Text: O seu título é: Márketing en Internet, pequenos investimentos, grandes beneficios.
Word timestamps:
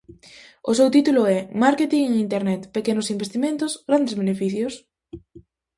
O 0.69 0.71
seu 0.79 0.89
título 0.95 1.21
é: 1.37 1.39
Márketing 1.63 2.03
en 2.09 2.13
Internet, 2.25 2.61
pequenos 2.77 3.07
investimentos, 3.15 3.71
grandes 3.89 4.17
beneficios. 4.21 4.73